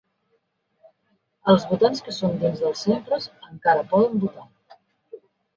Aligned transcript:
Els 1.53 1.67
votants 1.73 2.01
que 2.07 2.15
són 2.21 2.33
dins 2.45 2.63
dels 2.65 2.81
centres 2.87 3.29
encara 3.51 3.87
poden 3.93 4.21
votar. 4.25 4.49